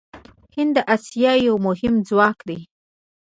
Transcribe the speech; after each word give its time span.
هند 0.55 0.73
د 0.75 0.77
اسیا 0.95 1.33
یو 1.47 1.55
مهم 1.67 1.93
ځواک 2.07 2.37
دی. 2.49 2.59